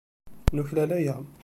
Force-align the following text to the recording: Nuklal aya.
Nuklal 0.53 0.89
aya. 0.97 1.15